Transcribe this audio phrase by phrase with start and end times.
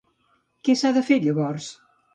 [0.69, 1.73] Què s'ha de fer, llavors?